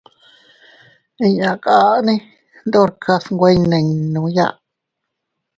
Inñakane 1.25 2.13
ndorkas 2.67 3.25
iynweiyninuya. 3.33 4.47